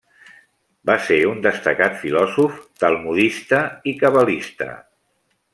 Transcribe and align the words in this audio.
Va 0.89 0.95
ser 1.09 1.17
un 1.31 1.43
destacat 1.43 2.01
filòsof, 2.05 2.57
talmudista 2.85 3.63
i 3.93 3.97
cabalista. 4.03 4.71